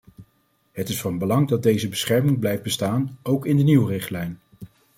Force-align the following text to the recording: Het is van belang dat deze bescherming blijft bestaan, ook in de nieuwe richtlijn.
Het 0.71 0.89
is 0.89 1.01
van 1.01 1.17
belang 1.17 1.47
dat 1.47 1.63
deze 1.63 1.87
bescherming 1.87 2.39
blijft 2.39 2.63
bestaan, 2.63 3.17
ook 3.23 3.45
in 3.45 3.57
de 3.57 3.63
nieuwe 3.63 3.91
richtlijn. 3.91 4.39